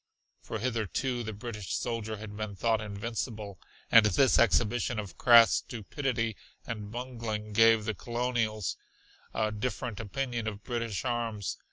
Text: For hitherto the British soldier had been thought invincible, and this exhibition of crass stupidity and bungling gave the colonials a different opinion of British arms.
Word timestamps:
For 0.41 0.57
hitherto 0.57 1.21
the 1.21 1.31
British 1.31 1.75
soldier 1.75 2.17
had 2.17 2.35
been 2.35 2.55
thought 2.55 2.81
invincible, 2.81 3.59
and 3.91 4.03
this 4.03 4.39
exhibition 4.39 4.97
of 4.97 5.15
crass 5.19 5.53
stupidity 5.57 6.35
and 6.65 6.89
bungling 6.91 7.53
gave 7.53 7.85
the 7.85 7.93
colonials 7.93 8.77
a 9.31 9.51
different 9.51 9.99
opinion 9.99 10.47
of 10.47 10.63
British 10.63 11.05
arms. 11.05 11.59